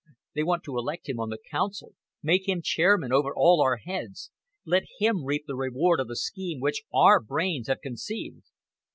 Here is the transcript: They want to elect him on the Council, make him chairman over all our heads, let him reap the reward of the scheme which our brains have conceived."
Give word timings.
They 0.33 0.41
want 0.41 0.63
to 0.63 0.77
elect 0.79 1.07
him 1.07 1.19
on 1.19 1.29
the 1.29 1.37
Council, 1.51 1.93
make 2.23 2.49
him 2.49 2.63
chairman 2.63 3.13
over 3.13 3.31
all 3.35 3.61
our 3.61 3.77
heads, 3.77 4.31
let 4.65 4.81
him 4.97 5.23
reap 5.25 5.43
the 5.45 5.55
reward 5.55 5.99
of 5.99 6.07
the 6.07 6.15
scheme 6.15 6.59
which 6.59 6.81
our 6.91 7.19
brains 7.19 7.67
have 7.67 7.81
conceived." 7.81 8.45